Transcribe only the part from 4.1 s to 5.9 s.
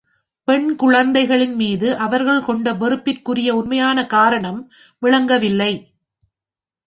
காரணம் விளங்கவில்லை.